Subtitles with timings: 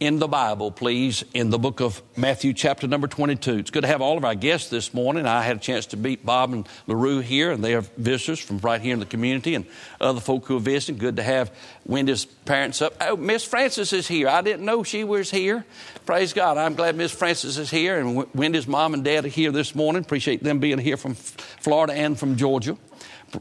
[0.00, 3.58] in the Bible, please, in the book of Matthew, chapter number 22.
[3.58, 5.26] It's good to have all of our guests this morning.
[5.26, 8.58] I had a chance to meet Bob and LaRue here, and they are visitors from
[8.58, 9.66] right here in the community and
[10.00, 10.98] other folk who are visiting.
[10.98, 11.52] Good to have
[11.84, 12.94] Wendy's parents up.
[13.00, 14.28] Oh, Miss Frances is here.
[14.28, 15.64] I didn't know she was here.
[16.06, 16.58] Praise God.
[16.58, 20.02] I'm glad Miss Frances is here, and Wendy's mom and dad are here this morning.
[20.02, 22.78] Appreciate them being here from Florida and from Georgia.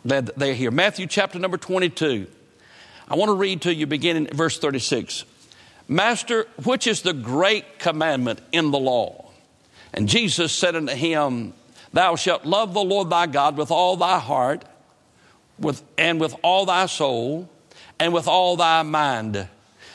[0.08, 0.72] Glad that they're here.
[0.72, 2.26] Matthew, chapter number 22.
[3.08, 5.24] I want to read to you beginning at verse 36.
[5.88, 9.32] Master, which is the great commandment in the law?
[9.94, 11.54] And Jesus said unto him,
[11.94, 14.66] Thou shalt love the Lord thy God with all thy heart,
[15.60, 17.50] with, and with all thy soul,
[18.00, 19.48] and with all thy mind.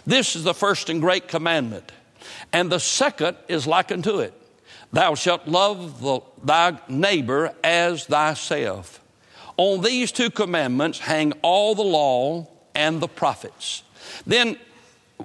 [0.07, 1.93] This is the first and great commandment.
[2.53, 4.35] And the second is like unto it
[4.93, 9.01] Thou shalt love the, thy neighbor as thyself.
[9.57, 13.83] On these two commandments hang all the law and the prophets.
[14.27, 14.57] Then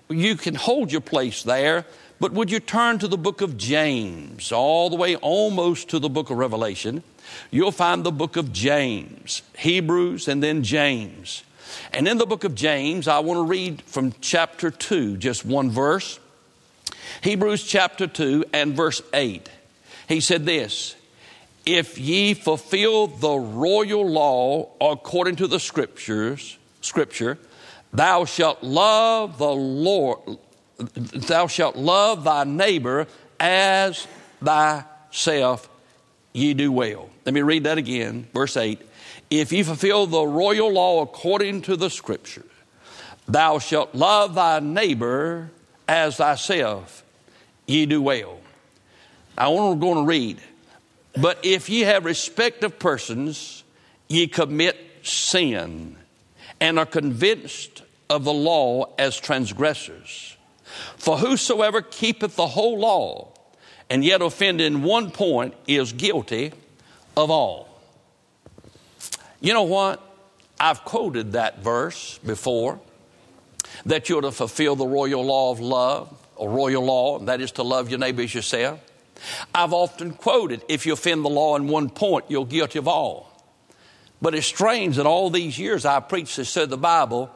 [0.09, 1.85] you can hold your place there,
[2.20, 6.09] but would you turn to the book of James, all the way almost to the
[6.09, 7.03] book of Revelation?
[7.52, 11.44] You'll find the book of James, Hebrews, and then James.
[11.94, 15.69] And in the book of James, I want to read from chapter 2, just one
[15.69, 16.19] verse.
[17.21, 19.49] Hebrews chapter 2 and verse 8.
[20.08, 20.95] He said this
[21.66, 27.38] If ye fulfill the royal law according to the scriptures, scripture,
[27.93, 30.19] Thou shalt love the Lord,
[30.77, 33.07] thou shalt love thy neighbor
[33.39, 34.07] as
[34.43, 35.69] thyself,
[36.33, 37.09] ye do well.
[37.25, 38.81] Let me read that again, verse 8.
[39.30, 42.45] If ye fulfill the royal law according to the scripture,
[43.27, 45.52] thou shalt love thy neighbor
[45.88, 47.03] as thyself,
[47.65, 48.39] ye do well.
[49.38, 50.39] I want to go and read.
[51.19, 53.63] But if ye have respect of persons,
[54.08, 55.95] ye commit sin
[56.59, 60.36] and are convinced of the law as transgressors.
[60.97, 63.33] For whosoever keepeth the whole law
[63.89, 66.52] and yet offend in one point is guilty
[67.16, 67.67] of all.
[69.39, 70.04] You know what?
[70.59, 72.80] I've quoted that verse before
[73.86, 77.52] that you're to fulfill the royal law of love, a royal law, and that is
[77.53, 78.80] to love your neighbor as yourself.
[79.53, 83.27] I've often quoted if you offend the law in one point, you're guilty of all.
[84.22, 87.32] But it's strange that all these years I preached this said the Bible,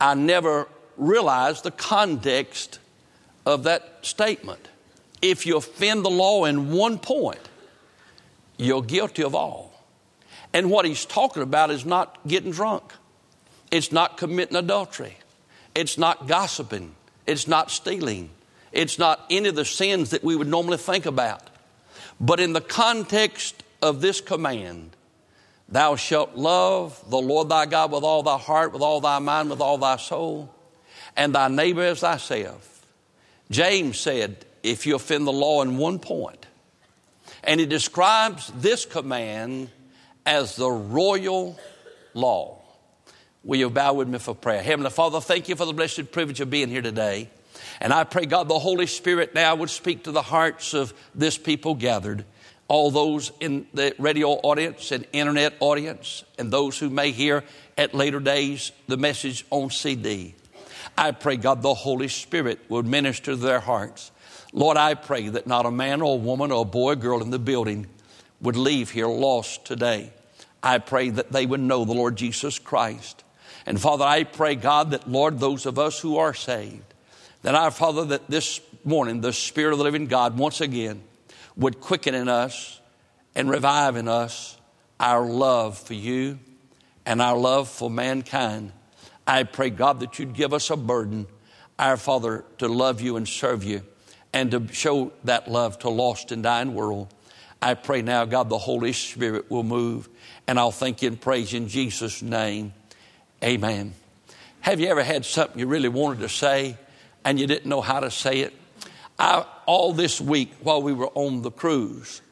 [0.00, 2.80] I never realized the context
[3.46, 4.68] of that statement.
[5.22, 7.48] If you offend the law in one point,
[8.56, 9.72] you're guilty of all.
[10.52, 12.92] And what he's talking about is not getting drunk,
[13.70, 15.16] it's not committing adultery,
[15.74, 16.94] it's not gossiping,
[17.26, 18.30] it's not stealing,
[18.72, 21.48] it's not any of the sins that we would normally think about.
[22.20, 24.96] But in the context of this command,
[25.68, 29.50] Thou shalt love the Lord thy God with all thy heart, with all thy mind,
[29.50, 30.54] with all thy soul,
[31.16, 32.86] and thy neighbor as thyself.
[33.50, 36.46] James said, if you offend the law in one point,
[37.44, 39.70] and he describes this command
[40.26, 41.58] as the royal
[42.14, 42.60] law.
[43.44, 44.62] Will you bow with me for prayer?
[44.62, 47.30] Heavenly Father, thank you for the blessed privilege of being here today.
[47.80, 51.38] And I pray, God, the Holy Spirit now would speak to the hearts of this
[51.38, 52.24] people gathered
[52.68, 57.42] all those in the radio audience and internet audience, and those who may hear
[57.78, 60.34] at later days the message on CD.
[60.96, 64.10] I pray, God, the Holy Spirit would minister to their hearts.
[64.52, 67.22] Lord, I pray that not a man or a woman or a boy or girl
[67.22, 67.86] in the building
[68.40, 70.12] would leave here lost today.
[70.62, 73.24] I pray that they would know the Lord Jesus Christ.
[73.64, 76.94] And Father, I pray, God, that Lord, those of us who are saved,
[77.42, 81.02] that our Father, that this morning the Spirit of the living God once again
[81.58, 82.80] would quicken in us
[83.34, 84.56] and revive in us
[84.98, 86.38] our love for you
[87.04, 88.72] and our love for mankind.
[89.26, 91.26] I pray, God, that you'd give us a burden,
[91.78, 93.82] our Father, to love you and serve you
[94.32, 97.12] and to show that love to lost and dying world.
[97.60, 100.08] I pray now, God, the Holy Spirit will move,
[100.46, 102.72] and I'll thank you and praise you in Jesus' name.
[103.42, 103.94] Amen.
[104.60, 106.76] Have you ever had something you really wanted to say
[107.24, 108.54] and you didn't know how to say it?
[109.18, 112.22] I, all this week while we were on the cruise,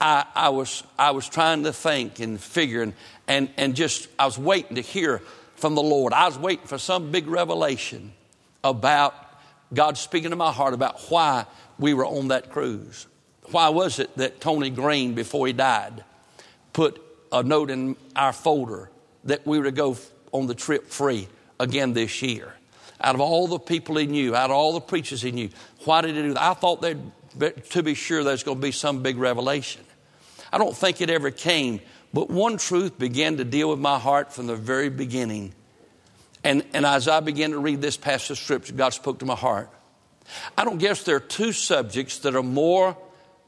[0.00, 2.94] I, I, was, I was trying to think and figure and,
[3.28, 5.22] and, and just, I was waiting to hear
[5.54, 6.12] from the Lord.
[6.12, 8.12] I was waiting for some big revelation
[8.64, 9.14] about
[9.72, 11.46] God speaking to my heart about why
[11.78, 13.06] we were on that cruise.
[13.50, 16.04] Why was it that Tony Green, before he died,
[16.72, 17.00] put
[17.30, 18.90] a note in our folder
[19.24, 19.96] that we were to go
[20.32, 21.28] on the trip free
[21.60, 22.54] again this year?
[23.02, 25.48] Out of all the people he knew, out of all the preachers he knew,
[25.84, 26.42] why did he do that?
[26.42, 26.96] I thought there,
[27.70, 29.82] to be sure, there's going to be some big revelation.
[30.52, 31.80] I don't think it ever came,
[32.12, 35.52] but one truth began to deal with my heart from the very beginning.
[36.44, 39.36] And, and as I began to read this passage of scripture, God spoke to my
[39.36, 39.70] heart.
[40.56, 42.96] I don't guess there are two subjects that are more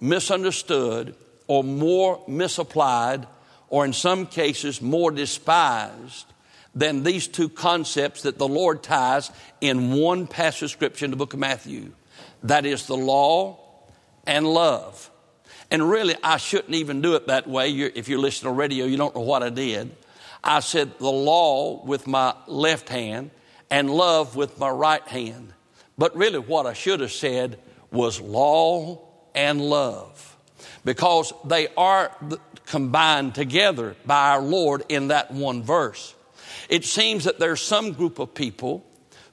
[0.00, 1.14] misunderstood
[1.46, 3.26] or more misapplied
[3.68, 6.26] or in some cases more despised
[6.74, 9.30] than these two concepts that the Lord ties
[9.60, 11.92] in one passage of scripture in the book of Matthew.
[12.42, 13.58] That is the law
[14.26, 15.10] and love.
[15.70, 17.68] And really, I shouldn't even do it that way.
[17.68, 19.94] You're, if you're listening to radio, you don't know what I did.
[20.42, 23.30] I said the law with my left hand
[23.70, 25.52] and love with my right hand.
[25.96, 27.58] But really, what I should have said
[27.90, 29.00] was law
[29.34, 30.36] and love
[30.84, 32.14] because they are
[32.66, 36.13] combined together by our Lord in that one verse.
[36.68, 38.84] It seems that there's some group of people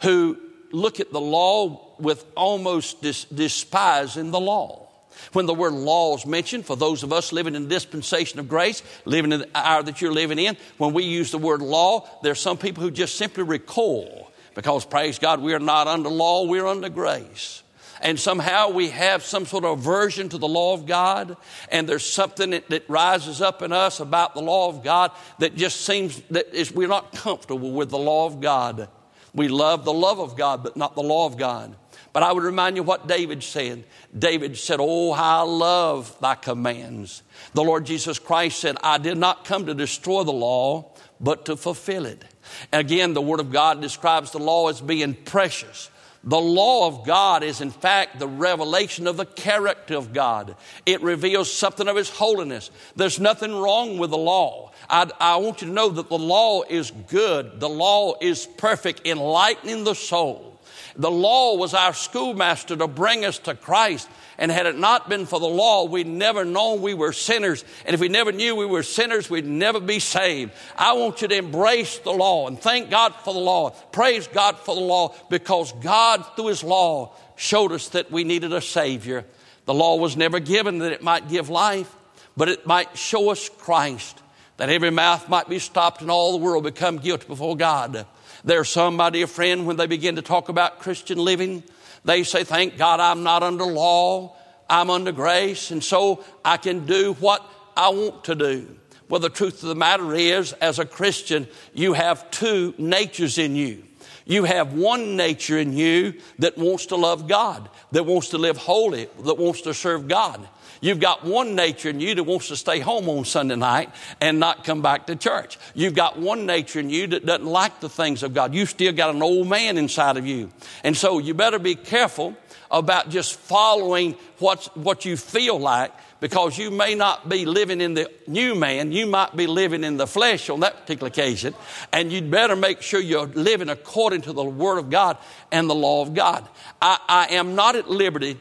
[0.02, 0.38] who
[0.72, 4.88] look at the law with almost dis- despising the law.
[5.34, 8.48] When the word law is mentioned, for those of us living in the dispensation of
[8.48, 12.08] grace, living in the hour that you're living in, when we use the word law,
[12.24, 16.46] there's some people who just simply recoil because, praise God, we are not under law,
[16.46, 17.61] we're under grace
[18.02, 21.38] and somehow we have some sort of aversion to the law of God,
[21.70, 25.56] and there's something that, that rises up in us about the law of God that
[25.56, 28.90] just seems that is, we're not comfortable with the law of God.
[29.34, 31.76] We love the love of God, but not the law of God.
[32.14, 33.86] But I would remind you what David said.
[34.18, 37.24] David said, Oh, I love thy commands.
[37.54, 41.56] The Lord Jesus Christ said, I did not come to destroy the law, but to
[41.56, 42.26] fulfill it.
[42.74, 45.90] Again, the Word of God describes the law as being precious.
[46.24, 50.56] The law of God is, in fact, the revelation of the character of God.
[50.86, 52.70] It reveals something of His holiness.
[52.96, 54.72] There's nothing wrong with the law.
[54.88, 59.08] I, I, want you to know that the law is good, the law is perfect,
[59.08, 60.51] enlightening the soul.
[60.96, 64.10] The law was our schoolmaster to bring us to Christ.
[64.38, 67.64] And had it not been for the law, we'd never known we were sinners.
[67.86, 70.52] And if we never knew we were sinners, we'd never be saved.
[70.76, 73.70] I want you to embrace the law and thank God for the law.
[73.70, 78.52] Praise God for the law because God, through His law, showed us that we needed
[78.52, 79.26] a Savior.
[79.66, 81.94] The law was never given that it might give life,
[82.36, 84.20] but it might show us Christ,
[84.58, 88.06] that every mouth might be stopped and all the world become guilty before God.
[88.44, 91.64] There's some, my dear friend, when they begin to talk about Christian living,
[92.04, 94.36] they say, Thank God I'm not under law,
[94.70, 97.46] I'm under grace, and so I can do what
[97.78, 98.76] I want to do.
[99.10, 103.56] Well, the truth of the matter is, as a Christian, you have two natures in
[103.56, 103.84] you.
[104.26, 108.58] You have one nature in you that wants to love God, that wants to live
[108.58, 110.48] holy, that wants to serve God.
[110.82, 114.40] You've got one nature in you that wants to stay home on Sunday night and
[114.40, 115.60] not come back to church.
[115.76, 118.56] You've got one nature in you that doesn't like the things of God.
[118.56, 120.52] You've still got an old man inside of you.
[120.84, 122.36] And so you better be careful
[122.72, 125.92] about just following what's, what you feel like
[126.22, 129.98] because you may not be living in the new man, you might be living in
[129.98, 131.54] the flesh on that particular occasion,
[131.92, 135.18] and you'd better make sure you're living according to the Word of God
[135.52, 136.48] and the law of God.
[136.80, 138.40] I, I am not at liberty,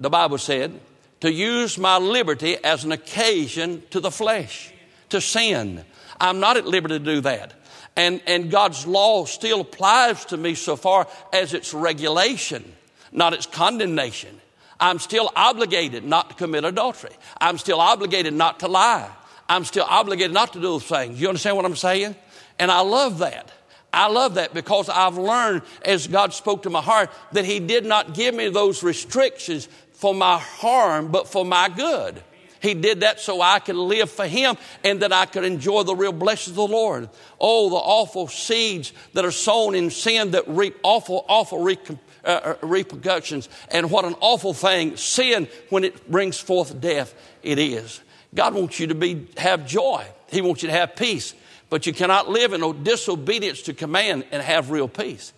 [0.00, 0.80] the Bible said,
[1.20, 4.72] to use my liberty as an occasion to the flesh,
[5.10, 5.84] to sin.
[6.18, 7.52] I'm not at liberty to do that.
[7.94, 12.64] And, and God's law still applies to me so far as its regulation,
[13.12, 14.40] not its condemnation.
[14.80, 17.10] I'm still obligated not to commit adultery.
[17.40, 19.10] I'm still obligated not to lie.
[19.48, 21.20] I'm still obligated not to do those things.
[21.20, 22.14] You understand what I'm saying?
[22.58, 23.50] And I love that.
[23.92, 27.86] I love that because I've learned as God spoke to my heart that He did
[27.86, 32.22] not give me those restrictions for my harm, but for my good.
[32.60, 35.94] He did that so I could live for Him and that I could enjoy the
[35.94, 37.08] real blessings of the Lord.
[37.40, 41.78] Oh, the awful seeds that are sown in sin that reap awful, awful re-
[42.24, 43.48] uh, uh, repercussions.
[43.70, 48.00] And what an awful thing sin, when it brings forth death, it is.
[48.34, 50.06] God wants you to be, have joy.
[50.28, 51.34] He wants you to have peace.
[51.70, 55.32] But you cannot live in disobedience to command and have real peace.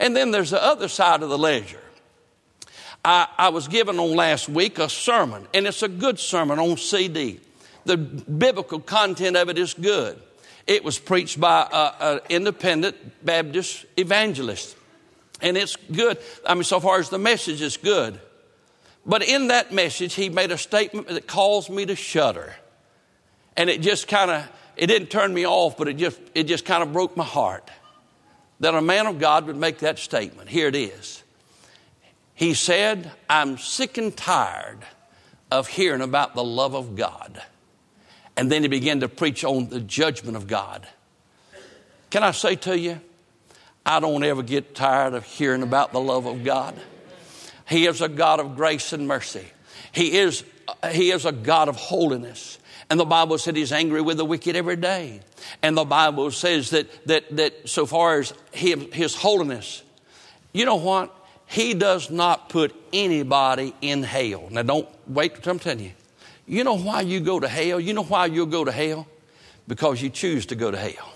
[0.00, 1.80] And then there's the other side of the ledger.
[3.04, 6.76] I, I was given on last week a sermon, and it's a good sermon on
[6.78, 7.40] CD.
[7.84, 10.18] The biblical content of it is good.
[10.66, 11.68] It was preached by
[12.00, 14.76] an independent Baptist evangelist,
[15.44, 16.18] and it's good.
[16.46, 18.18] I mean, so far as the message is good.
[19.06, 22.56] But in that message, he made a statement that caused me to shudder.
[23.56, 26.64] And it just kind of, it didn't turn me off, but it just, it just
[26.64, 27.70] kind of broke my heart
[28.60, 30.48] that a man of God would make that statement.
[30.48, 31.22] Here it is.
[32.34, 34.78] He said, I'm sick and tired
[35.50, 37.42] of hearing about the love of God.
[38.36, 40.88] And then he began to preach on the judgment of God.
[42.08, 43.00] Can I say to you,
[43.86, 46.74] I don't ever get tired of hearing about the love of God.
[47.68, 49.44] He is a God of grace and mercy.
[49.92, 50.44] He is,
[50.90, 52.58] he is a God of holiness.
[52.90, 55.20] And the Bible said he's angry with the wicked every day.
[55.62, 59.82] And the Bible says that, that, that so far as his holiness,
[60.52, 61.14] you know what?
[61.46, 64.48] He does not put anybody in hell.
[64.50, 65.92] Now, don't wait till I'm telling you.
[66.46, 67.80] You know why you go to hell?
[67.80, 69.06] You know why you'll go to hell?
[69.66, 71.13] Because you choose to go to hell.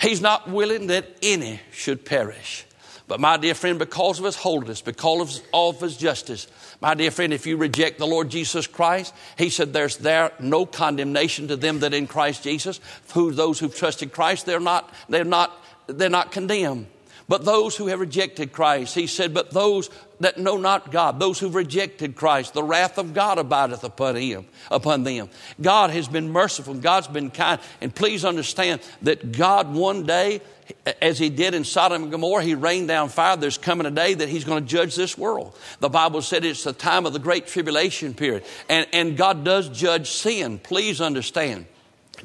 [0.00, 2.64] He's not willing that any should perish.
[3.10, 6.46] But, my dear friend, because of his holiness, because of his justice,
[6.80, 10.64] my dear friend, if you reject the Lord Jesus Christ, he said there's there no
[10.64, 12.78] condemnation to them that in Christ Jesus,
[13.12, 15.52] who those who've trusted Christ, they're not, they're not,
[15.88, 16.86] they're not condemned.
[17.30, 21.38] But those who have rejected Christ, he said, but those that know not God, those
[21.38, 25.30] who've rejected Christ, the wrath of God abideth upon him, upon them.
[25.60, 30.40] God has been merciful, God's been kind, and please understand that God one day,
[31.00, 33.36] as he did in Sodom and Gomorrah, he rained down fire.
[33.36, 35.56] There's coming a day that he's going to judge this world.
[35.78, 38.42] The Bible said it's the time of the great tribulation period.
[38.68, 40.58] And, and God does judge sin.
[40.58, 41.66] Please understand.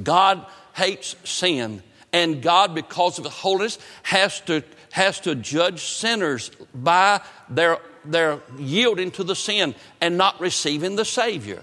[0.02, 1.84] God hates sin.
[2.12, 4.64] And God, because of his holiness, has to
[4.96, 11.04] has to judge sinners by their, their yielding to the sin and not receiving the
[11.04, 11.62] Savior.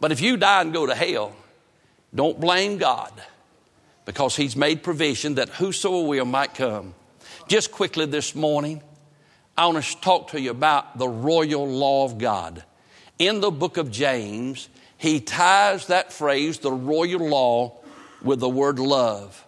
[0.00, 1.36] But if you die and go to hell,
[2.14, 3.12] don't blame God
[4.06, 6.94] because He's made provision that whosoever will might come.
[7.46, 8.82] Just quickly this morning,
[9.54, 12.64] I want to talk to you about the royal law of God.
[13.18, 17.76] In the book of James, he ties that phrase, the royal law,
[18.22, 19.44] with the word love.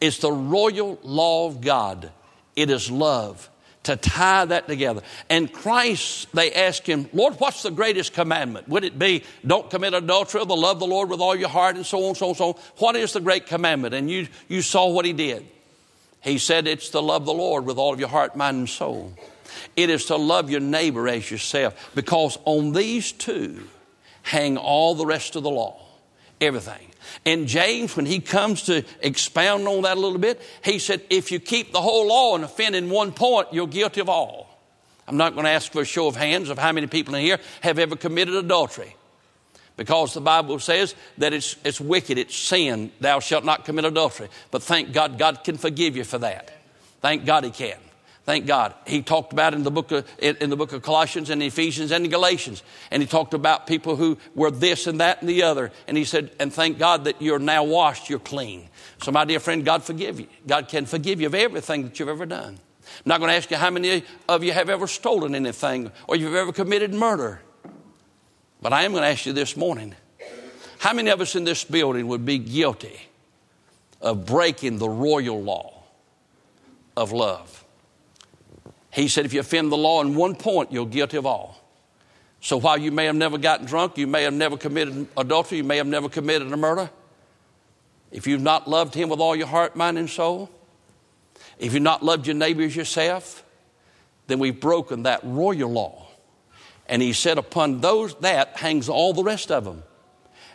[0.00, 2.12] It's the royal law of God.
[2.58, 3.48] It is love.
[3.84, 5.00] To tie that together.
[5.30, 8.68] And Christ, they asked him, Lord, what's the greatest commandment?
[8.68, 11.86] Would it be, don't commit adultery, but love the Lord with all your heart, and
[11.86, 12.54] so on, so on, so on?
[12.78, 13.94] What is the great commandment?
[13.94, 15.46] And you, you saw what he did.
[16.20, 19.14] He said, It's to love the Lord with all of your heart, mind, and soul.
[19.76, 23.68] It is to love your neighbor as yourself, because on these two
[24.22, 25.80] hang all the rest of the law.
[26.40, 26.87] Everything.
[27.24, 31.30] And James, when he comes to expound on that a little bit, he said, if
[31.32, 34.48] you keep the whole law and offend in one point, you're guilty of all.
[35.06, 37.22] I'm not going to ask for a show of hands of how many people in
[37.22, 38.94] here have ever committed adultery.
[39.76, 44.28] Because the Bible says that it's, it's wicked, it's sin, thou shalt not commit adultery.
[44.50, 46.50] But thank God, God can forgive you for that.
[47.00, 47.78] Thank God He can.
[48.28, 48.74] Thank God.
[48.86, 52.10] He talked about in the book of, in the book of Colossians and Ephesians and
[52.10, 52.62] Galatians.
[52.90, 55.72] And he talked about people who were this and that and the other.
[55.86, 58.68] And he said, and thank God that you're now washed, you're clean.
[59.02, 60.26] So my dear friend, God forgive you.
[60.46, 62.58] God can forgive you of everything that you've ever done.
[62.58, 66.14] I'm not going to ask you how many of you have ever stolen anything or
[66.14, 67.40] you've ever committed murder.
[68.60, 69.94] But I am going to ask you this morning,
[70.80, 73.00] how many of us in this building would be guilty
[74.02, 75.82] of breaking the royal law
[76.94, 77.57] of love?
[78.98, 81.56] He said, if you offend the law in one point, you're guilty of all.
[82.40, 85.64] So while you may have never gotten drunk, you may have never committed adultery, you
[85.64, 86.90] may have never committed a murder,
[88.10, 90.50] if you've not loved him with all your heart, mind, and soul,
[91.60, 93.44] if you've not loved your neighbors yourself,
[94.26, 96.08] then we've broken that royal law.
[96.86, 99.84] And he said, upon those that hangs all the rest of them.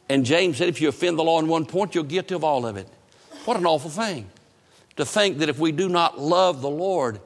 [0.09, 2.65] And James said, if you offend the law in one point, you're guilty of all
[2.65, 2.89] of it.
[3.45, 4.29] What an awful thing
[4.97, 7.21] to think that if we do not love the Lord,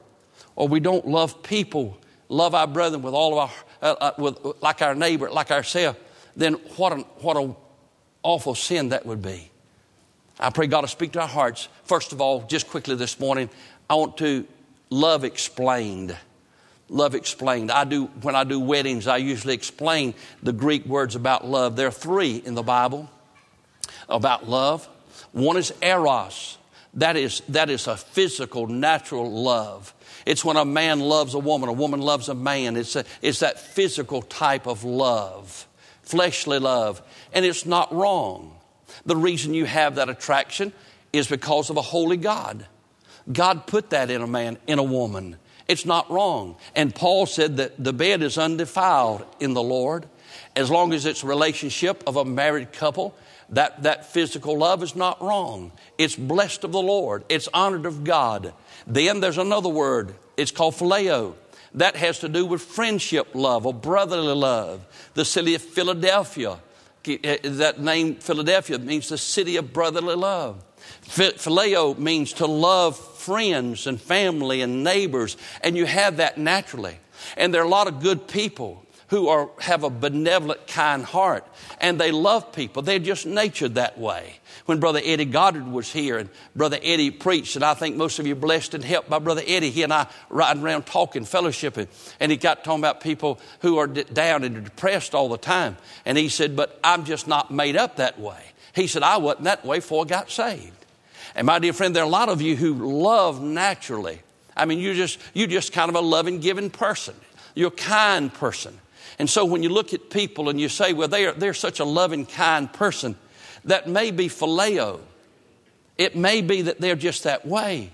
[0.58, 1.96] or we don't love people,
[2.28, 3.50] love our brethren with all of our,
[3.80, 5.96] uh, uh, with, like our neighbor, like ourselves,
[6.34, 7.54] then what an, what an
[8.24, 9.52] awful sin that would be.
[10.40, 11.68] I pray God to speak to our hearts.
[11.84, 13.48] First of all, just quickly this morning,
[13.88, 14.48] I want to
[14.90, 16.16] love explained.
[16.88, 17.70] Love explained.
[17.70, 20.12] I do, when I do weddings, I usually explain
[20.42, 21.76] the Greek words about love.
[21.76, 23.08] There are three in the Bible
[24.08, 24.88] about love.
[25.30, 26.58] One is eros.
[26.94, 29.94] That is, that is a physical, natural love.
[30.28, 32.76] It's when a man loves a woman, a woman loves a man.
[32.76, 35.66] It's, a, it's that physical type of love,
[36.02, 37.00] fleshly love.
[37.32, 38.54] And it's not wrong.
[39.06, 40.74] The reason you have that attraction
[41.14, 42.66] is because of a holy God.
[43.32, 45.36] God put that in a man, in a woman.
[45.66, 46.56] It's not wrong.
[46.76, 50.06] And Paul said that the bed is undefiled in the Lord.
[50.54, 53.14] As long as it's relationship of a married couple,
[53.50, 55.72] that, that physical love is not wrong.
[55.96, 57.24] It's blessed of the Lord.
[57.28, 58.52] It's honored of God.
[58.86, 60.14] Then there's another word.
[60.36, 61.34] It's called phileo.
[61.74, 64.86] That has to do with friendship love or brotherly love.
[65.14, 66.58] The city of Philadelphia,
[67.06, 70.64] eh, that name Philadelphia means the city of brotherly love.
[71.04, 76.98] Phileo means to love friends and family and neighbors, and you have that naturally.
[77.36, 81.46] And there are a lot of good people who are, have a benevolent, kind heart,
[81.80, 82.82] and they love people.
[82.82, 84.38] They're just natured that way.
[84.66, 88.26] When Brother Eddie Goddard was here and Brother Eddie preached, and I think most of
[88.26, 91.88] you blessed and helped by Brother Eddie, he and I riding around talking, fellowshipping,
[92.20, 95.78] and he got talking about people who are down and depressed all the time.
[96.04, 98.42] And he said, But I'm just not made up that way.
[98.74, 100.72] He said, I wasn't that way before I got saved.
[101.34, 104.20] And my dear friend, there are a lot of you who love naturally.
[104.56, 107.14] I mean, you're just, you're just kind of a loving, giving person.
[107.54, 108.78] You're a kind person.
[109.18, 111.84] And so when you look at people and you say, well, they're, they're such a
[111.84, 113.16] loving, kind person,
[113.64, 115.00] that may be phileo.
[115.96, 117.90] It may be that they're just that way.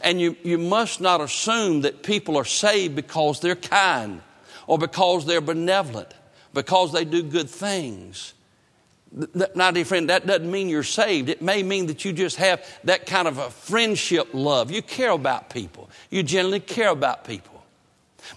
[0.00, 4.22] And you, you must not assume that people are saved because they're kind
[4.66, 6.14] or because they're benevolent,
[6.54, 8.34] because they do good things.
[9.56, 11.28] Now, dear friend, that doesn't mean you're saved.
[11.28, 14.70] It may mean that you just have that kind of a friendship love.
[14.70, 15.90] You care about people.
[16.10, 17.49] You generally care about people.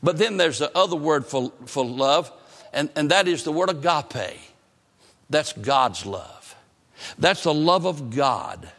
[0.02, 2.32] But then there's the other word for, for love,
[2.72, 4.40] and, and that is the word agape.
[5.30, 6.56] That's God's love.
[7.18, 8.70] That's the love of God.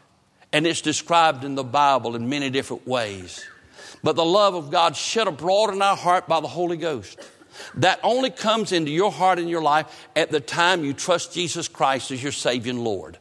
[0.53, 3.45] And it's described in the Bible in many different ways.
[4.03, 7.19] But the love of God shed abroad in our heart by the Holy Ghost.
[7.77, 11.69] That only comes into your heart and your life at the time you trust Jesus
[11.69, 13.19] Christ as your Savior and Lord.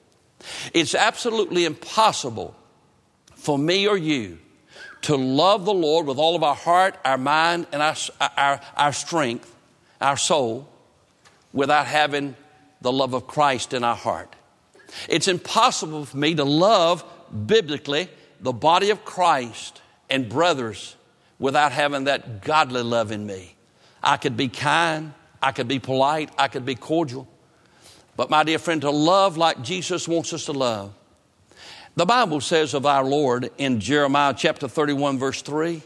[0.74, 2.56] It's absolutely impossible
[3.36, 4.40] for me or you
[5.04, 7.96] to love the Lord with all of our heart, our mind, and our,
[8.38, 9.54] our, our strength,
[10.02, 10.68] our soul,
[11.52, 12.36] without having
[12.82, 14.36] the love of Christ in our heart.
[15.08, 17.04] It's impossible for me to love
[17.48, 18.10] biblically
[18.42, 20.96] the body of Christ and brothers
[21.40, 23.56] without having that godly love in me.
[24.02, 27.28] I could be kind, I could be polite, I could be cordial.
[28.16, 30.94] But my dear friend, to love like Jesus wants us to love.
[31.96, 35.84] The Bible says of our Lord in Jeremiah chapter 31, verse 3,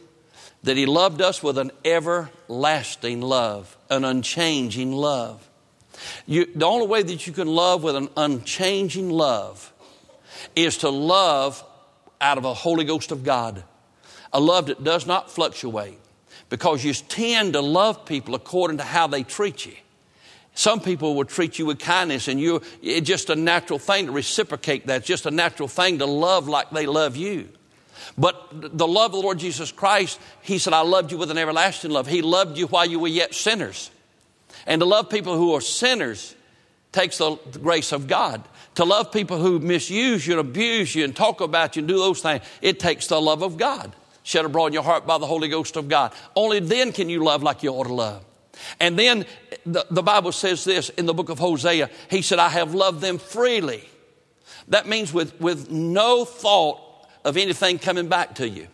[0.63, 5.45] that He loved us with an everlasting love, an unchanging love.
[6.25, 9.73] You, the only way that you can love with an unchanging love
[10.55, 11.61] is to love
[12.21, 13.61] out of a Holy Ghost of God,
[14.31, 15.99] a love that does not fluctuate
[16.49, 19.75] because you tend to love people according to how they treat you.
[20.57, 24.11] Some people will treat you with kindness, and you it's just a natural thing to
[24.11, 24.97] reciprocate that.
[24.97, 27.49] It's just a natural thing to love like they love you.
[28.17, 31.37] But the love of the Lord Jesus Christ, He said, I loved you with an
[31.37, 32.07] everlasting love.
[32.07, 33.91] He loved you while you were yet sinners.
[34.65, 36.33] And to love people who are sinners
[36.91, 38.43] takes the grace of God.
[38.75, 41.99] To love people who misuse you and abuse you and talk about you and do
[41.99, 45.27] those things, it takes the love of God shed abroad in your heart by the
[45.27, 46.11] Holy Ghost of God.
[46.35, 48.25] Only then can you love like you ought to love.
[48.79, 49.25] And then
[49.65, 51.89] the, the Bible says this in the book of Hosea.
[52.09, 53.87] He said, I have loved them freely.
[54.69, 56.81] That means with, with no thought
[57.23, 58.67] of anything coming back to you.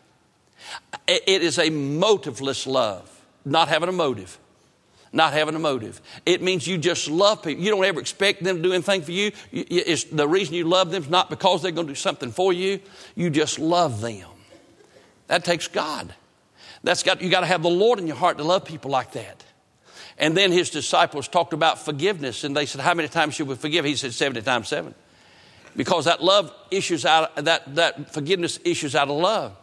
[1.07, 3.09] It, is a motiveless love,
[3.45, 4.37] not having a motive.
[5.15, 6.01] Not having a motive.
[6.25, 7.63] It means you just love people.
[7.63, 9.31] You don't ever expect them to do anything for you.
[9.51, 12.51] It's the reason you love them is not because they're going to do something for
[12.51, 12.79] you.
[13.13, 14.27] You just love them.
[15.27, 16.15] That takes God.
[16.83, 19.11] That's got, you got to have the Lord in your heart to love people like
[19.11, 19.43] that.
[20.17, 23.55] And then his disciples talked about forgiveness, and they said, How many times should we
[23.55, 23.85] forgive?
[23.85, 24.93] He said, 70 times 7.
[25.75, 29.57] Because that love issues out, that, that forgiveness issues out of love.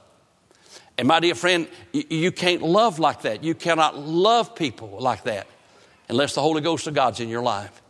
[0.98, 3.44] And my dear friend, you, you can't love like that.
[3.44, 5.46] You cannot love people like that
[6.08, 7.80] unless the Holy Ghost of God's in your life.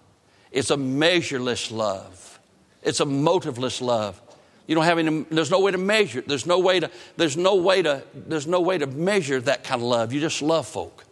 [0.52, 2.38] It's a measureless love,
[2.82, 4.20] it's a motiveless love.
[4.66, 6.28] You don't have any, there's no way to measure it.
[6.28, 9.80] There's no way to, there's no way to, there's no way to measure that kind
[9.80, 10.12] of love.
[10.12, 11.04] You just love folk.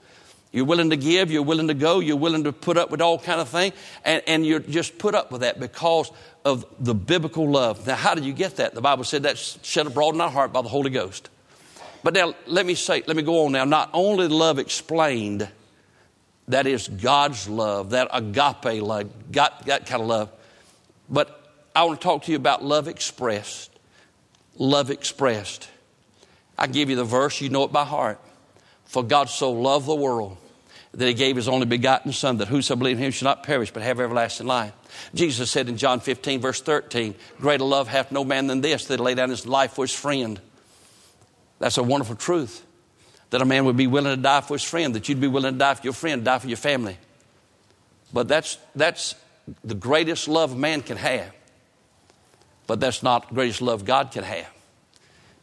[0.50, 3.18] You're willing to give, you're willing to go, you're willing to put up with all
[3.18, 6.10] kind of things, and, and you're just put up with that because
[6.44, 7.86] of the biblical love.
[7.86, 8.74] Now, how did you get that?
[8.74, 11.28] The Bible said that's shed abroad in our heart by the Holy Ghost.
[12.02, 13.64] But now, let me say, let me go on now.
[13.64, 15.48] Not only love explained,
[16.48, 20.32] that is God's love, that agape love, God, that kind of love,
[21.10, 21.34] but
[21.76, 23.70] I want to talk to you about love expressed.
[24.56, 25.68] Love expressed.
[26.56, 28.20] I give you the verse, you know it by heart.
[28.88, 30.38] For God so loved the world
[30.92, 33.70] that he gave his only begotten Son, that whoso believes in him should not perish
[33.70, 34.72] but have everlasting life.
[35.14, 38.98] Jesus said in John 15, verse 13, Greater love hath no man than this, that
[38.98, 40.40] he lay down his life for his friend.
[41.58, 42.64] That's a wonderful truth.
[43.28, 45.52] That a man would be willing to die for his friend, that you'd be willing
[45.52, 46.96] to die for your friend, die for your family.
[48.10, 49.14] But that's, that's
[49.62, 51.30] the greatest love man can have.
[52.66, 54.48] But that's not the greatest love God can have.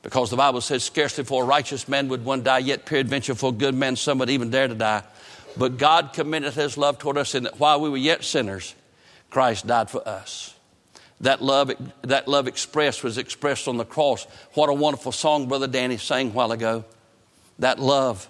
[0.06, 3.50] Because the Bible says, scarcely for a righteous man would one die, yet peradventure for
[3.50, 5.02] a good man some would even dare to die.
[5.58, 8.76] But God commended his love toward us in that while we were yet sinners,
[9.32, 10.54] Christ died for us.
[11.22, 11.72] That love,
[12.04, 14.28] that love expressed was expressed on the cross.
[14.54, 16.86] What a wonderful song Brother Danny sang a while ago.
[17.58, 18.30] That love,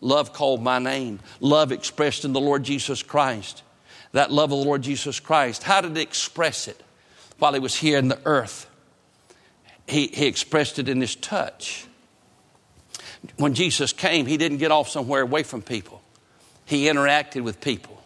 [0.00, 3.64] love called my name, love expressed in the Lord Jesus Christ.
[4.12, 5.64] That love of the Lord Jesus Christ.
[5.64, 6.80] How did it express it?
[7.38, 8.68] while he was here in the earth.
[9.86, 11.86] He, he expressed it in his touch.
[13.36, 16.02] When Jesus came, he didn't get off somewhere away from people.
[16.64, 18.02] He interacted with people.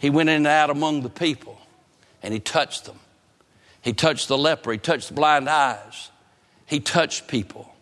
[0.00, 1.58] He went in and out among the people
[2.22, 2.98] and he touched them.
[3.82, 6.10] He touched the leper, he touched the blind eyes,
[6.66, 7.72] he touched people.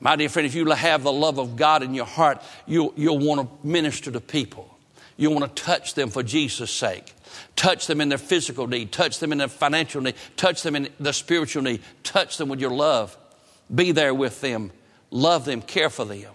[0.00, 3.18] My dear friend, if you have the love of God in your heart, you'll, you'll
[3.18, 4.76] want to minister to people.
[5.16, 7.14] You'll want to touch them for Jesus' sake.
[7.54, 10.88] Touch them in their physical need, touch them in their financial need, touch them in
[11.00, 13.16] their spiritual need, touch them with your love.
[13.74, 14.70] Be there with them,
[15.10, 16.32] love them, care for them.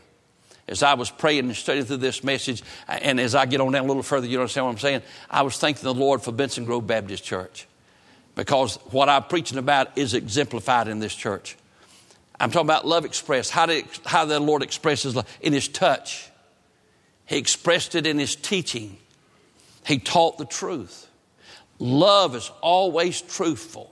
[0.67, 3.85] As I was praying and studying through this message, and as I get on down
[3.85, 5.01] a little further, you understand what I'm saying?
[5.29, 7.67] I was thanking the Lord for Benson Grove Baptist Church
[8.35, 11.57] because what I'm preaching about is exemplified in this church.
[12.39, 13.51] I'm talking about love expressed.
[13.51, 13.67] How,
[14.05, 16.29] how the Lord expresses love in His touch.
[17.25, 18.97] He expressed it in His teaching.
[19.85, 21.07] He taught the truth.
[21.79, 23.91] Love is always truthful.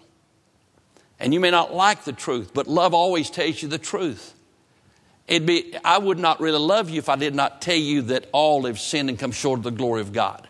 [1.20, 4.34] And you may not like the truth, but love always tells you the truth.
[5.28, 8.28] It'd be, I would not really love you if I did not tell you that
[8.32, 10.48] all have sinned and come short of the glory of God.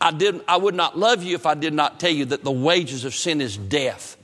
[0.00, 2.52] I, did, I would not love you if I did not tell you that the
[2.52, 4.16] wages of sin is death.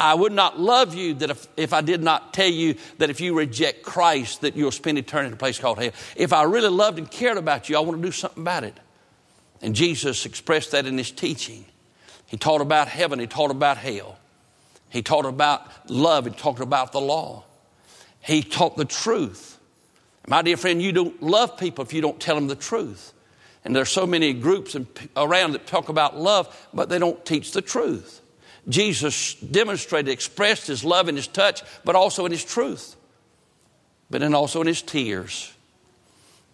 [0.00, 3.20] I would not love you that if, if I did not tell you that if
[3.20, 5.90] you reject Christ, that you'll spend eternity in a place called hell.
[6.14, 8.78] If I really loved and cared about you, I want to do something about it.
[9.60, 11.64] And Jesus expressed that in his teaching.
[12.26, 14.18] He taught about heaven, he taught about hell.
[14.90, 17.44] He taught about love, he talked about the law.
[18.20, 19.58] He taught the truth.
[20.26, 23.12] My dear friend, you don't love people if you don't tell them the truth.
[23.64, 24.76] And there's so many groups
[25.16, 28.20] around that talk about love, but they don't teach the truth.
[28.68, 32.96] Jesus demonstrated, expressed his love in his touch, but also in his truth,
[34.10, 35.52] but then also in his tears.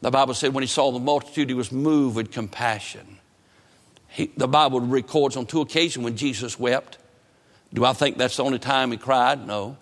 [0.05, 3.17] The Bible said when he saw the multitude, he was moved with compassion.
[4.09, 6.99] He, the Bible records on two occasions when Jesus wept.
[7.73, 9.47] Do I think that's the only time he cried?
[9.47, 9.79] No.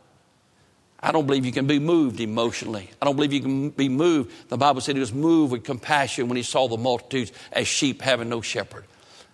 [1.00, 2.88] I don't believe you can be moved emotionally.
[3.00, 4.48] I don't believe you can be moved.
[4.48, 8.00] The Bible said he was moved with compassion when he saw the multitudes as sheep
[8.00, 8.84] having no shepherd.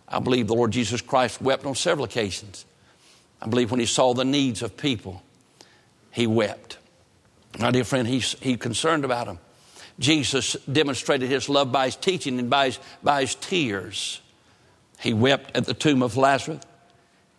[0.08, 2.64] I believe the Lord Jesus Christ wept on several occasions.
[3.42, 5.22] I believe when he saw the needs of people,
[6.12, 6.78] he wept.
[7.58, 9.38] My dear friend, he's he concerned about them.
[9.98, 14.20] Jesus demonstrated his love by his teaching and by his, by his tears.
[15.00, 16.60] He wept at the tomb of Lazarus.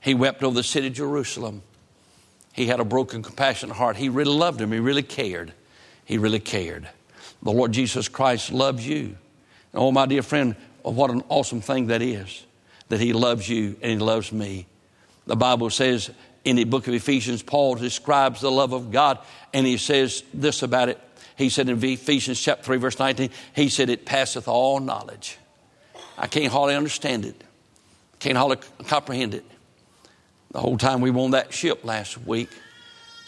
[0.02, 1.62] He wept over the city of Jerusalem.
[2.54, 3.98] He had a broken, compassionate heart.
[3.98, 4.72] He really loved him.
[4.72, 5.54] He really cared.
[6.06, 6.90] He really cared.
[7.42, 9.18] The Lord Jesus Christ loves you.
[9.74, 12.46] Oh, my dear friend, oh, what an awesome thing that is
[12.90, 14.66] that He loves you and He loves me.
[15.28, 16.10] The Bible says
[16.44, 19.20] in the book of Ephesians, Paul describes the love of God
[19.54, 21.00] and he says this about it.
[21.40, 25.38] He said in Ephesians chapter 3, verse 19, he said, It passeth all knowledge.
[26.18, 27.42] I can't hardly understand it,
[28.20, 29.46] can't hardly comprehend it.
[30.52, 32.50] The whole time we were on that ship last week,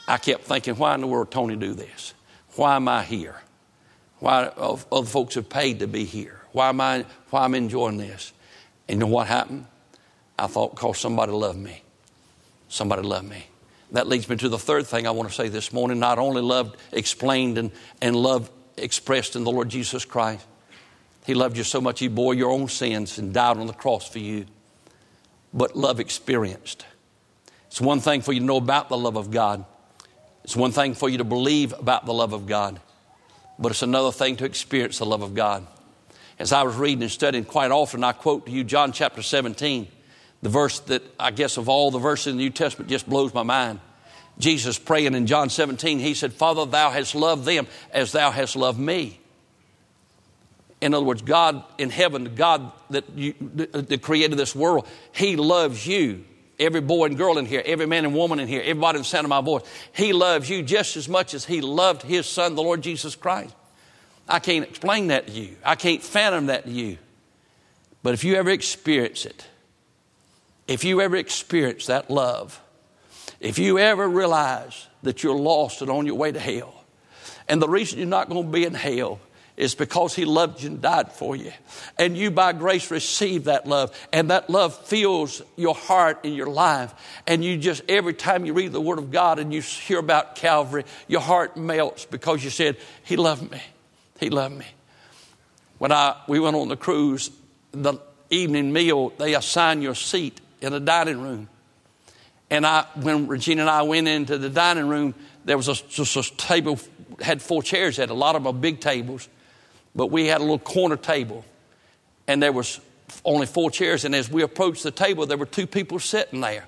[0.10, 2.14] I kept thinking, why in the world Tony do this?
[2.56, 3.42] Why am I here?
[4.20, 6.42] Why other folks have paid to be here?
[6.52, 8.34] Why am I why I'm enjoying this?
[8.90, 9.68] And you know what happened?
[10.38, 11.82] I thought, because somebody loved me.
[12.68, 13.46] Somebody loved me.
[13.92, 16.00] That leads me to the third thing I want to say this morning.
[16.00, 20.46] Not only love explained and, and love expressed in the Lord Jesus Christ,
[21.26, 24.08] He loved you so much He bore your own sins and died on the cross
[24.08, 24.46] for you,
[25.54, 26.86] but love experienced.
[27.68, 29.66] It's one thing for you to know about the love of God.
[30.44, 32.80] It's one thing for you to believe about the love of God.
[33.60, 35.68] But it's another thing to experience the love of God.
[36.40, 39.88] As I was reading and studying, quite often I quote to you John chapter 17,
[40.42, 43.34] the verse that I guess of all the verses in the New Testament just blows
[43.34, 43.80] my mind.
[44.40, 48.56] Jesus praying in John 17, he said, Father, thou hast loved them as thou hast
[48.56, 49.20] loved me.
[50.80, 55.86] In other words, God in heaven, God that, you, that created this world, He loves
[55.86, 56.26] you
[56.60, 59.08] every boy and girl in here, every man and woman in here, everybody in the
[59.08, 59.64] sound of my voice.
[59.94, 63.54] He loves you just as much as He loved His Son, the Lord Jesus Christ.
[64.28, 65.56] I can't explain that to you.
[65.64, 66.98] I can't fathom that to you.
[68.02, 69.46] But if you ever experience it,
[70.72, 72.62] if you ever experience that love,
[73.42, 76.86] if you ever realize that you're lost and on your way to hell,
[77.50, 79.20] and the reason you're not going to be in hell
[79.58, 81.52] is because he loved you and died for you.
[81.98, 83.96] And you, by grace, receive that love.
[84.14, 86.94] And that love fills your heart and your life.
[87.28, 90.36] And you just, every time you read the Word of God and you hear about
[90.36, 93.62] Calvary, your heart melts because you said, He loved me.
[94.20, 94.66] He loved me.
[95.80, 97.30] When I, we went on the cruise,
[97.72, 97.96] the
[98.30, 101.50] evening meal, they assign your seat in a dining room.
[102.50, 106.16] And I, when Regina and I went into the dining room, there was a, just
[106.16, 106.80] a table,
[107.22, 109.28] had four chairs, had a lot of them big tables.
[109.96, 111.44] But we had a little corner table,
[112.28, 112.80] and there was
[113.26, 114.06] only four chairs.
[114.06, 116.66] And as we approached the table, there were two people sitting there.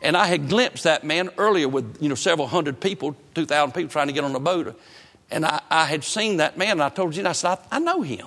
[0.00, 3.72] And I had glimpsed that man earlier with you know several hundred people, two thousand
[3.72, 4.78] people trying to get on the boat.
[5.30, 7.78] And I, I, had seen that man, and I told you, I said, I, I
[7.80, 8.26] know him.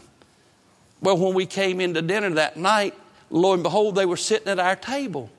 [1.02, 2.94] Well, when we came into dinner that night,
[3.32, 5.30] lo and behold, they were sitting at our table.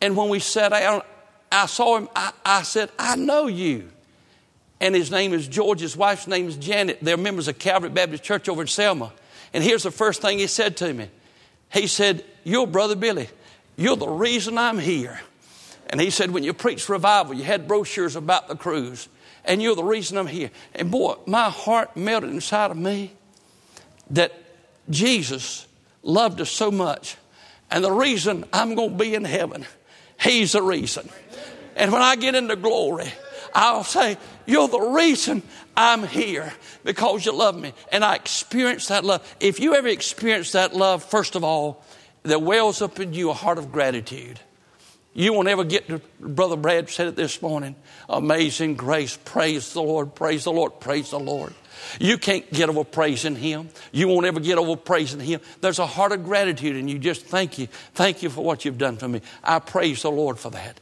[0.00, 1.02] And when we sat down,
[1.50, 2.08] I saw him.
[2.16, 3.90] I, I said, I know you.
[4.80, 5.80] and his name is George.
[5.80, 6.98] His wife's name is Janet.
[7.02, 9.12] They're members of Calvary Baptist Church over in Selma.
[9.52, 11.08] And here's the first thing he said to me.
[11.72, 13.28] He said, You're Brother Billy.
[13.76, 15.20] You're the reason I'm here.
[15.90, 19.08] And he said, When you preached revival, you had brochures about the cruise,
[19.44, 20.50] and you're the reason I'm here.
[20.74, 23.12] And boy, my heart melted inside of me
[24.10, 24.32] that
[24.90, 25.66] Jesus
[26.02, 27.16] loved us so much.
[27.70, 29.66] And the reason I'm going to be in heaven,
[30.20, 31.08] He's the reason.
[31.76, 33.12] And when I get into glory,
[33.54, 35.42] I'll say, You're the reason
[35.76, 36.52] I'm here
[36.84, 37.72] because you love me.
[37.92, 39.36] And I experience that love.
[39.40, 41.84] If you ever experience that love, first of all,
[42.24, 44.40] that wells up in you a heart of gratitude.
[45.14, 47.74] You won't ever get to, Brother Brad said it this morning
[48.08, 49.18] amazing grace.
[49.24, 51.54] Praise the Lord, praise the Lord, praise the Lord.
[52.00, 53.68] You can't get over praising Him.
[53.92, 55.40] You won't ever get over praising Him.
[55.60, 57.66] There's a heart of gratitude, and you just thank you.
[57.94, 59.22] Thank you for what you've done for me.
[59.42, 60.80] I praise the Lord for that.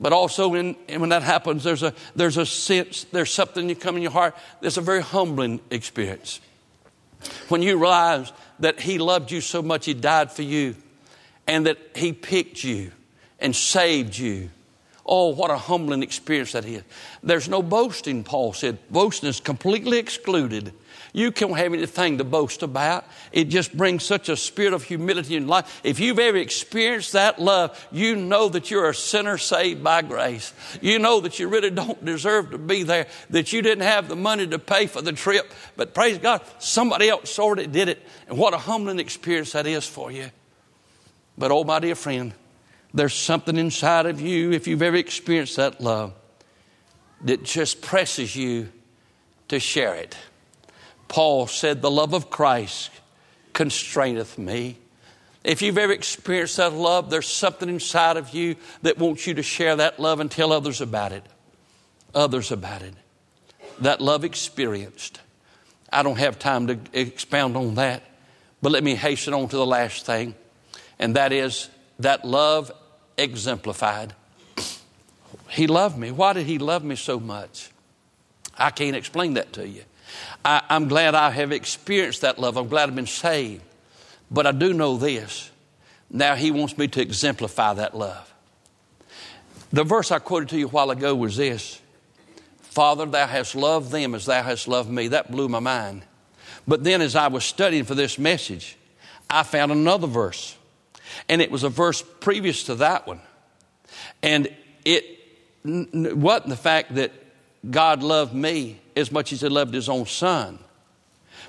[0.00, 3.96] But also, when, when that happens, there's a, there's a sense, there's something you come
[3.96, 6.40] in your heart that's a very humbling experience.
[7.48, 10.74] When you realize that He loved you so much, He died for you,
[11.46, 12.92] and that He picked you
[13.38, 14.50] and saved you.
[15.12, 16.84] Oh, what a humbling experience that is.
[17.20, 18.78] There's no boasting, Paul said.
[18.90, 20.72] Boasting is completely excluded.
[21.12, 23.04] You can't have anything to boast about.
[23.32, 25.80] It just brings such a spirit of humility in life.
[25.82, 30.52] If you've ever experienced that love, you know that you're a sinner saved by grace.
[30.80, 34.14] You know that you really don't deserve to be there, that you didn't have the
[34.14, 38.00] money to pay for the trip, but praise God, somebody else sort of did it.
[38.28, 40.30] And what a humbling experience that is for you.
[41.36, 42.32] But oh, my dear friend,
[42.92, 46.12] there's something inside of you, if you've ever experienced that love,
[47.22, 48.68] that just presses you
[49.48, 50.16] to share it.
[51.08, 52.90] Paul said, The love of Christ
[53.52, 54.78] constraineth me.
[55.42, 59.42] If you've ever experienced that love, there's something inside of you that wants you to
[59.42, 61.24] share that love and tell others about it.
[62.14, 62.94] Others about it.
[63.80, 65.20] That love experienced.
[65.92, 68.02] I don't have time to expound on that,
[68.60, 70.34] but let me hasten on to the last thing,
[70.98, 71.68] and that is
[72.02, 72.72] that love
[73.16, 74.14] exemplified.
[75.48, 76.10] He loved me.
[76.10, 77.70] Why did He love me so much?
[78.56, 79.82] I can't explain that to you.
[80.44, 82.56] I, am glad I have experienced that love.
[82.56, 83.62] I'm glad I've been saved.
[84.30, 85.50] But I do know this.
[86.10, 88.32] Now He wants me to exemplify that love.
[89.72, 91.80] The verse I quoted to you a while ago was this
[92.60, 95.08] Father, thou hast loved them as thou hast loved me.
[95.08, 96.02] That blew my mind.
[96.66, 98.76] But then, as I was studying for this message,
[99.28, 100.56] I found another verse.
[101.28, 103.20] And it was a verse previous to that one.
[104.22, 104.48] And
[104.84, 105.04] it
[105.64, 107.12] wasn't the fact that
[107.68, 110.58] God loved me as much as he loved his own son.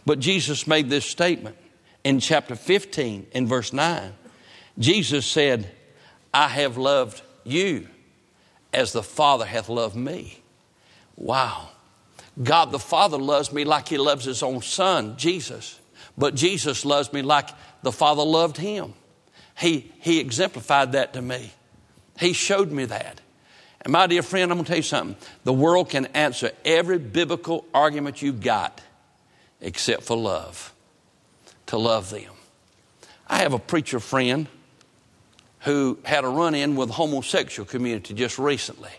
[0.05, 1.57] But Jesus made this statement
[2.03, 4.13] in chapter 15 in verse 9.
[4.79, 5.69] Jesus said,
[6.33, 7.87] I have loved you
[8.73, 10.41] as the Father hath loved me.
[11.15, 11.69] Wow.
[12.41, 15.79] God the Father loves me like he loves his own son, Jesus.
[16.17, 17.49] But Jesus loves me like
[17.83, 18.93] the Father loved him.
[19.61, 21.51] He, he exemplified that to me.
[22.19, 23.21] He showed me that.
[23.81, 25.15] And my dear friend, I'm going to tell you something.
[25.43, 28.81] The world can answer every biblical argument you've got
[29.61, 30.73] except for love,
[31.67, 32.33] to love them.
[33.27, 34.47] I have a preacher friend
[35.59, 38.89] who had a run in with the homosexual community just recently.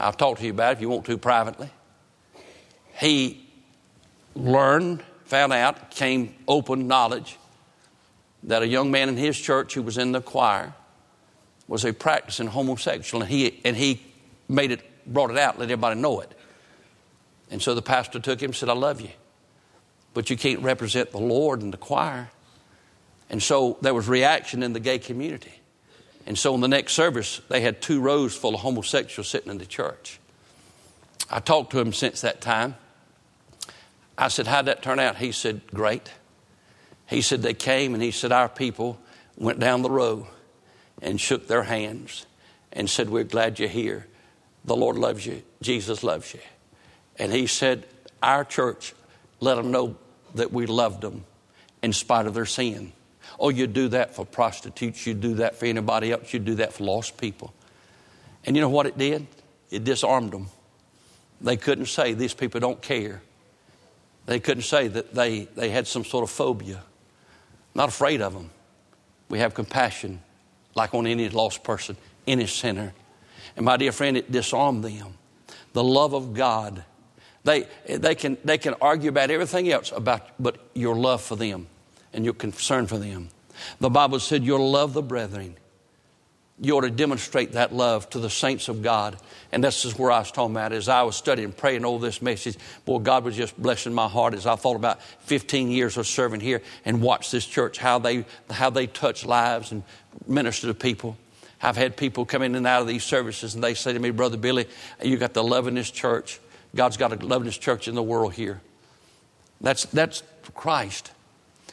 [0.00, 1.68] I'll talk to you about it if you want to privately.
[2.98, 3.46] He
[4.34, 7.36] learned, found out, came open knowledge
[8.44, 10.74] that a young man in his church who was in the choir
[11.68, 14.02] was a practicing homosexual, and he, and he
[14.48, 16.32] made it, brought it out, let everybody know it.
[17.50, 19.10] And so the pastor took him and said, I love you,
[20.14, 22.30] but you can't represent the Lord in the choir.
[23.30, 25.52] And so there was reaction in the gay community.
[26.26, 29.58] And so in the next service, they had two rows full of homosexuals sitting in
[29.58, 30.20] the church.
[31.30, 32.76] I talked to him since that time.
[34.18, 35.16] I said, How'd that turn out?
[35.16, 36.10] He said, Great.
[37.12, 38.98] He said, They came and he said, Our people
[39.36, 40.26] went down the row
[41.02, 42.26] and shook their hands
[42.72, 44.06] and said, We're glad you're here.
[44.64, 45.42] The Lord loves you.
[45.60, 46.40] Jesus loves you.
[47.18, 47.86] And he said,
[48.22, 48.94] Our church
[49.40, 49.96] let them know
[50.34, 51.24] that we loved them
[51.82, 52.92] in spite of their sin.
[53.38, 56.72] Oh, you'd do that for prostitutes, You'd do that for anybody else, You'd do that
[56.72, 57.52] for lost people.
[58.44, 59.26] And you know what it did?
[59.70, 60.46] It disarmed them.
[61.42, 63.20] They couldn't say these people don't care.
[64.24, 66.82] They couldn't say that they, they had some sort of phobia.
[67.74, 68.50] Not afraid of them.
[69.28, 70.20] We have compassion
[70.74, 72.92] like on any lost person, any sinner.
[73.56, 75.18] And my dear friend, it disarmed them.
[75.72, 76.84] The love of God.
[77.44, 81.66] They, they, can, they can argue about everything else about but your love for them
[82.12, 83.30] and your concern for them.
[83.80, 85.56] The Bible said you'll love the brethren
[86.62, 89.16] you ought to demonstrate that love to the saints of God.
[89.50, 92.22] And this is where I was talking about as I was studying, praying over this
[92.22, 92.56] message.
[92.84, 96.38] Boy, God was just blessing my heart as I thought about 15 years of serving
[96.38, 99.82] here and watched this church, how they, how they touch lives and
[100.28, 101.16] minister to people.
[101.60, 104.10] I've had people come in and out of these services and they say to me,
[104.10, 104.68] Brother Billy,
[105.02, 106.38] you got the love in this church.
[106.76, 108.60] God's got a this church in the world here.
[109.60, 110.22] That's, that's
[110.54, 111.10] Christ.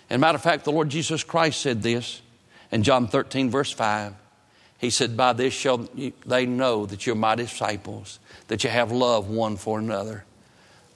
[0.09, 2.23] And matter of fact, the Lord Jesus Christ said this
[2.71, 4.15] in John 13, verse 5.
[4.79, 5.87] He said, By this shall
[6.25, 10.25] they know that you're my disciples, that you have love one for another.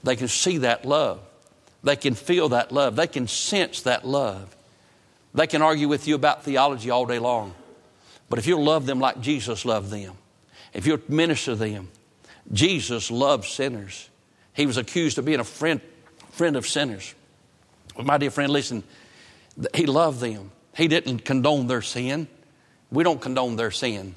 [0.03, 1.19] They can see that love.
[1.83, 2.95] They can feel that love.
[2.95, 4.55] They can sense that love.
[5.33, 7.53] They can argue with you about theology all day long.
[8.29, 10.13] But if you love them like Jesus loved them,
[10.73, 11.89] if you minister to them,
[12.51, 14.09] Jesus loved sinners.
[14.53, 15.81] He was accused of being a friend,
[16.31, 17.13] friend of sinners.
[17.95, 18.83] But my dear friend, listen,
[19.73, 20.51] he loved them.
[20.75, 22.27] He didn't condone their sin.
[22.93, 24.15] We don't condone their sin.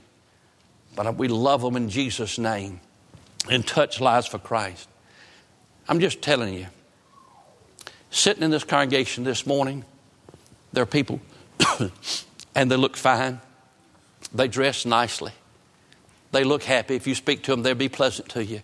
[0.94, 2.80] But we love them in Jesus' name
[3.50, 4.88] and touch lives for Christ.
[5.88, 6.66] I'm just telling you,
[8.10, 9.84] sitting in this congregation this morning,
[10.72, 11.20] there are people,
[12.54, 13.40] and they look fine.
[14.34, 15.32] They dress nicely.
[16.32, 16.96] They look happy.
[16.96, 18.62] If you speak to them, they'll be pleasant to you.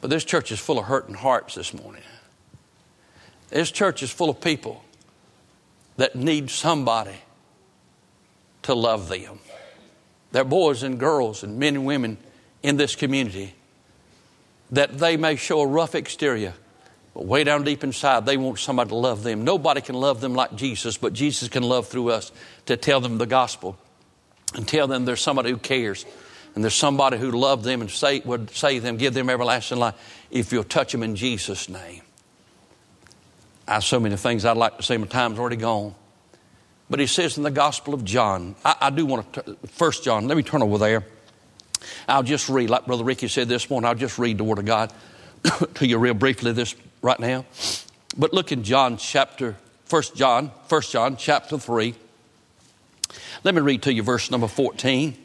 [0.00, 2.02] But this church is full of hurting hearts this morning.
[3.48, 4.84] This church is full of people
[5.96, 7.16] that need somebody
[8.66, 9.38] to love them.
[10.32, 12.18] There are boys and girls and men and women
[12.62, 13.54] in this community
[14.70, 16.52] that they may show a rough exterior,
[17.14, 19.44] but way down deep inside, they want somebody to love them.
[19.44, 22.32] Nobody can love them like Jesus, but Jesus can love through us
[22.66, 23.78] to tell them the gospel
[24.54, 26.04] and tell them there's somebody who cares
[26.54, 29.94] and there's somebody who loved them and say, would save them, give them everlasting life
[30.30, 32.02] if you'll touch them in Jesus' name.
[33.68, 35.94] I have so many things I'd like to say, my time's already gone.
[36.88, 40.28] But he says in the Gospel of John, I, I do want to, First John,
[40.28, 41.04] let me turn over there.
[42.08, 44.64] I'll just read, like Brother Ricky said this morning, I'll just read the Word of
[44.64, 44.92] God
[45.74, 47.44] to you real briefly this right now.
[48.16, 51.94] But look in John chapter, First John, First John chapter 3.
[53.44, 55.16] Let me read to you verse number 14.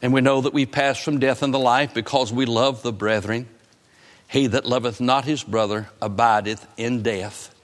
[0.00, 3.48] And we know that we pass from death unto life because we love the brethren.
[4.28, 7.54] He that loveth not his brother abideth in death.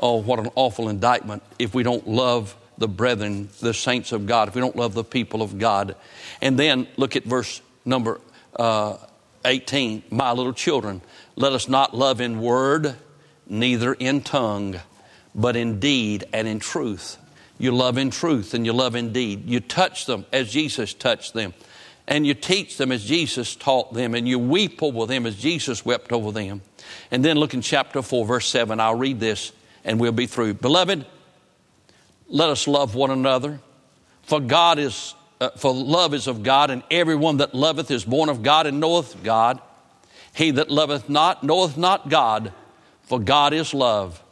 [0.00, 4.48] Oh, what an awful indictment if we don't love the brethren, the saints of God,
[4.48, 5.94] if we don't love the people of God.
[6.40, 8.20] And then look at verse number
[8.56, 8.96] uh,
[9.44, 10.04] 18.
[10.10, 11.02] My little children,
[11.36, 12.96] let us not love in word,
[13.46, 14.80] neither in tongue,
[15.34, 17.18] but in deed and in truth.
[17.58, 19.46] You love in truth and you love in deed.
[19.46, 21.52] You touch them as Jesus touched them
[22.10, 25.84] and you teach them as Jesus taught them, and you weep over them as Jesus
[25.84, 26.60] wept over them.
[27.12, 28.80] And then look in chapter 4, verse 7.
[28.80, 29.52] I'll read this
[29.84, 30.54] and we'll be through.
[30.54, 31.06] Beloved,
[32.28, 33.60] let us love one another,
[34.22, 38.28] for God is, uh, for love is of God, and everyone that loveth is born
[38.28, 39.60] of God and knoweth God.
[40.32, 42.52] He that loveth not knoweth not God,
[43.02, 44.22] for God is love.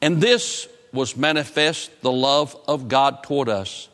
[0.00, 3.88] And this was manifest the love of God toward us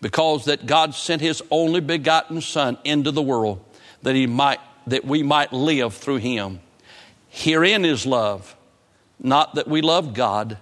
[0.00, 3.64] because that God sent his only begotten son into the world
[4.02, 6.60] that he might that we might live through him.
[7.28, 8.56] Herein is love,
[9.22, 10.58] not that we loved God,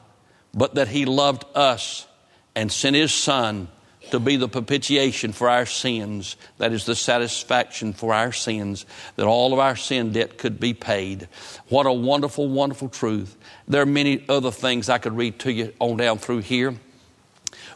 [0.52, 2.06] but that he loved us
[2.54, 3.68] and sent his son
[4.10, 6.36] to be the propitiation for our sins.
[6.58, 10.74] That is the satisfaction for our sins, that all of our sin debt could be
[10.74, 11.28] paid.
[11.68, 13.36] What a wonderful, wonderful truth.
[13.66, 16.74] There are many other things I could read to you on down through here.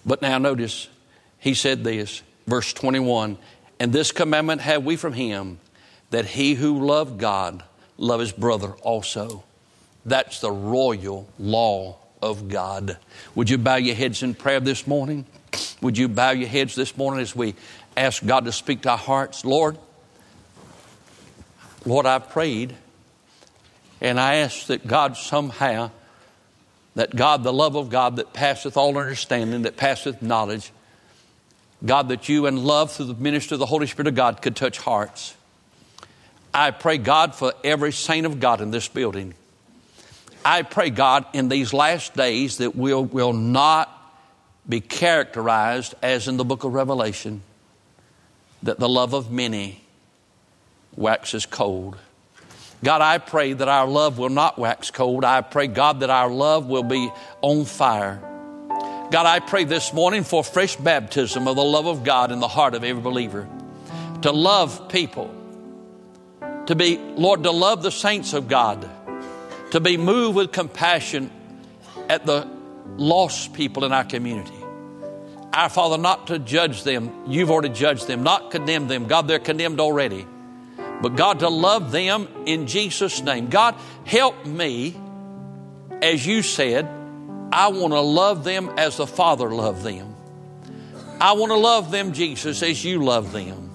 [0.04, 0.88] But now notice,
[1.38, 3.38] he said this, verse 21
[3.78, 5.60] And this commandment have we from him,
[6.10, 7.62] that he who loved God
[7.98, 9.44] love his brother also.
[10.04, 12.96] That's the royal law of God.
[13.34, 15.26] Would you bow your heads in prayer this morning?
[15.80, 17.54] Would you bow your heads this morning as we
[17.96, 19.44] ask God to speak to our hearts?
[19.44, 19.76] Lord,
[21.84, 22.74] Lord, I've prayed
[24.00, 25.90] and I ask that God somehow,
[26.94, 30.72] that God, the love of God that passeth all understanding, that passeth knowledge,
[31.84, 34.54] God, that you and love through the ministry of the Holy Spirit of God could
[34.54, 35.36] touch hearts.
[36.54, 39.34] I pray, God, for every saint of God in this building.
[40.44, 43.88] I pray, God, in these last days that we will, not
[44.68, 47.42] be characterized as in the book of Revelation,
[48.62, 49.80] that the love of many
[50.96, 51.96] waxes cold.
[52.82, 55.24] God, I pray that our love will not wax cold.
[55.24, 58.20] I pray, God, that our love will be on fire.
[59.12, 62.48] God, I pray this morning for fresh baptism of the love of God in the
[62.48, 63.48] heart of every believer.
[64.22, 65.32] To love people.
[66.66, 68.88] To be, Lord, to love the saints of God.
[69.72, 71.30] To be moved with compassion
[72.08, 72.48] at the
[72.96, 74.52] lost people in our community.
[75.52, 77.24] Our Father, not to judge them.
[77.26, 79.06] You've already judged them, not condemn them.
[79.06, 80.26] God, they're condemned already.
[81.00, 83.48] But God, to love them in Jesus' name.
[83.48, 84.94] God, help me,
[86.00, 86.86] as you said,
[87.52, 90.14] I want to love them as the Father loved them.
[91.20, 93.70] I want to love them, Jesus, as you love them.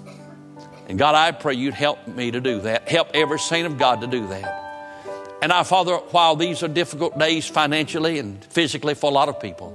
[0.88, 2.88] And God, I pray you'd help me to do that.
[2.88, 4.67] Help every saint of God to do that.
[5.42, 9.40] And our Father, while these are difficult days financially and physically for a lot of
[9.40, 9.74] people,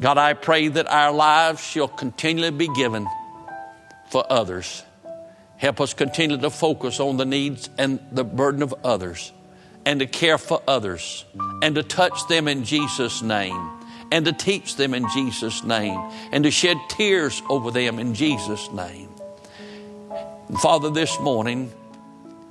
[0.00, 3.06] God, I pray that our lives shall continually be given
[4.10, 4.82] for others.
[5.56, 9.32] Help us continue to focus on the needs and the burden of others
[9.84, 11.24] and to care for others
[11.62, 13.70] and to touch them in Jesus' name
[14.10, 15.98] and to teach them in Jesus' name
[16.32, 19.08] and to shed tears over them in Jesus' name.
[20.60, 21.72] Father, this morning,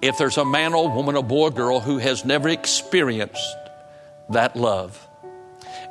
[0.01, 3.55] if there's a man or woman, a boy or girl who has never experienced
[4.29, 5.07] that love,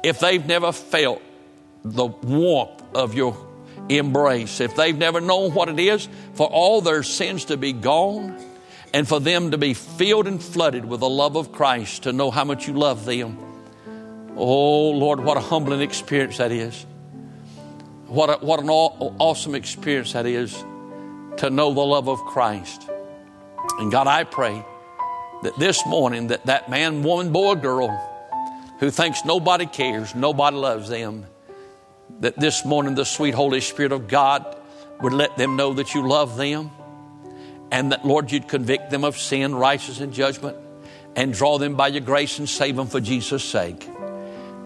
[0.02, 1.22] if they've never felt
[1.84, 3.36] the warmth of your
[3.88, 8.36] embrace, if they've never known what it is for all their sins to be gone
[8.94, 12.30] and for them to be filled and flooded with the love of Christ, to know
[12.30, 13.38] how much you love them.
[14.36, 16.86] Oh, Lord, what a humbling experience that is.
[18.06, 20.54] What, a, what an awesome experience that is
[21.38, 22.88] to know the love of Christ.
[23.78, 24.64] And God, I pray
[25.42, 27.88] that this morning that that man, woman, boy, girl
[28.80, 31.26] who thinks nobody cares, nobody loves them,
[32.20, 34.56] that this morning the sweet Holy Spirit of God
[35.00, 36.70] would let them know that you love them
[37.70, 40.56] and that, Lord, you'd convict them of sin, righteousness, and judgment
[41.14, 43.88] and draw them by your grace and save them for Jesus' sake.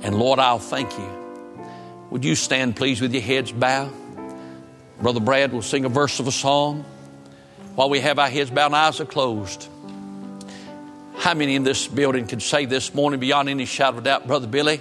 [0.02, 1.66] And Lord, I'll thank you.
[2.10, 3.92] Would you stand, please, with your heads bowed?
[5.00, 6.84] Brother Brad will sing a verse of a song
[7.74, 9.68] while we have our heads bowed and eyes are closed.
[11.16, 14.46] How many in this building can say this morning, beyond any shadow of doubt, Brother
[14.46, 14.80] Billy,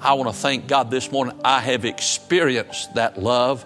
[0.00, 1.38] I want to thank God this morning.
[1.44, 3.64] I have experienced that love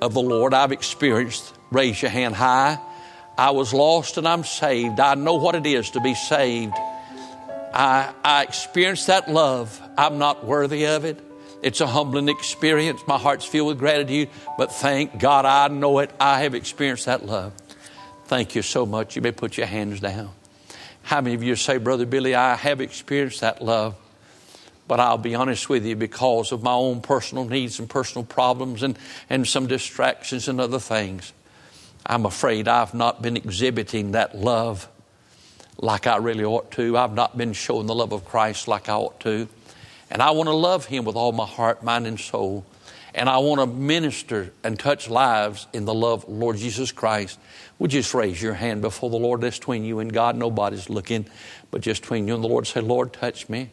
[0.00, 0.54] of the Lord.
[0.54, 2.78] I've experienced, raise your hand high.
[3.38, 5.00] I was lost and I'm saved.
[5.00, 6.74] I know what it is to be saved.
[7.72, 9.80] I, I experienced that love.
[9.96, 11.18] I'm not worthy of it.
[11.62, 13.00] It's a humbling experience.
[13.06, 16.10] My heart's filled with gratitude, but thank God I know it.
[16.18, 17.52] I have experienced that love.
[18.30, 19.16] Thank you so much.
[19.16, 20.30] You may put your hands down.
[21.02, 23.96] How many of you say, Brother Billy, I have experienced that love?
[24.86, 28.84] But I'll be honest with you, because of my own personal needs and personal problems
[28.84, 28.96] and,
[29.28, 31.32] and some distractions and other things,
[32.06, 34.88] I'm afraid I've not been exhibiting that love
[35.78, 36.96] like I really ought to.
[36.96, 39.48] I've not been showing the love of Christ like I ought to.
[40.08, 42.64] And I want to love Him with all my heart, mind, and soul.
[43.14, 47.38] And I want to minister and touch lives in the love of Lord Jesus Christ.
[47.78, 49.40] Would you just raise your hand before the Lord?
[49.40, 50.36] That's between you and God.
[50.36, 51.26] Nobody's looking,
[51.70, 52.66] but just between you and the Lord.
[52.66, 53.70] Say, Lord, touch me.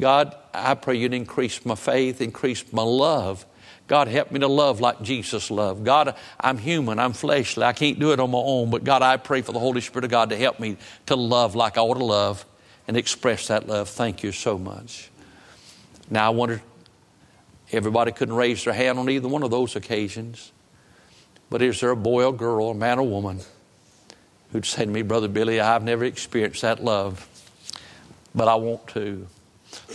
[0.00, 3.46] God, I pray you'd increase my faith, increase my love.
[3.88, 5.84] God, help me to love like Jesus loved.
[5.84, 9.16] God, I'm human, I'm fleshly, I can't do it on my own, but God, I
[9.18, 11.98] pray for the Holy Spirit of God to help me to love like I ought
[11.98, 12.46] to love
[12.88, 13.88] and express that love.
[13.88, 15.10] Thank you so much.
[16.08, 16.62] Now, I wonder
[17.72, 20.52] Everybody couldn't raise their hand on either one of those occasions.
[21.48, 23.40] But is there a boy or girl, a man or woman,
[24.52, 27.26] who'd say to me, Brother Billy, I've never experienced that love,
[28.34, 29.26] but I want to.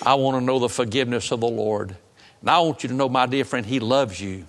[0.04, 1.96] I want to know the forgiveness of the Lord.
[2.42, 4.46] And I want you to know, my dear friend, He loves you.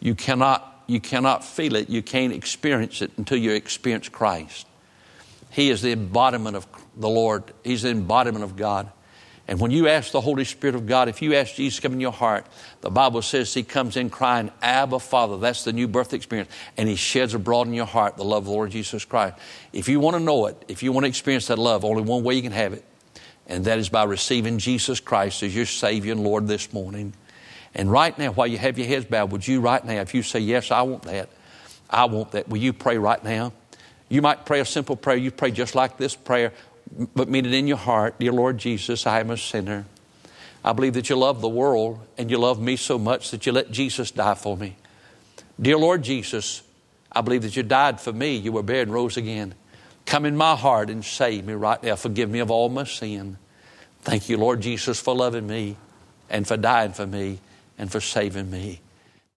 [0.00, 4.66] You cannot, you cannot feel it, you can't experience it until you experience Christ.
[5.50, 8.90] He is the embodiment of the Lord, He's the embodiment of God.
[9.48, 11.94] And when you ask the Holy Spirit of God, if you ask Jesus to come
[11.94, 12.46] in your heart,
[12.80, 15.36] the Bible says He comes in crying, Abba, Father.
[15.36, 16.50] That's the new birth experience.
[16.76, 19.36] And He sheds abroad in your heart the love of the Lord Jesus Christ.
[19.72, 22.22] If you want to know it, if you want to experience that love, only one
[22.22, 22.84] way you can have it,
[23.48, 27.12] and that is by receiving Jesus Christ as your Savior and Lord this morning.
[27.74, 30.22] And right now, while you have your heads bowed, would you right now, if you
[30.22, 31.28] say, Yes, I want that,
[31.90, 33.52] I want that, will you pray right now?
[34.08, 35.16] You might pray a simple prayer.
[35.16, 36.52] You pray just like this prayer
[37.14, 39.86] but mean it in your heart, dear Lord Jesus, I am a sinner.
[40.64, 43.52] I believe that you love the world and you love me so much that you
[43.52, 44.76] let Jesus die for me.
[45.60, 46.62] Dear Lord Jesus,
[47.10, 48.36] I believe that you died for me.
[48.36, 49.54] You were buried and rose again.
[50.06, 51.96] Come in my heart and save me right now.
[51.96, 53.38] Forgive me of all my sin.
[54.02, 55.76] Thank you, Lord Jesus, for loving me
[56.28, 57.38] and for dying for me
[57.78, 58.80] and for saving me.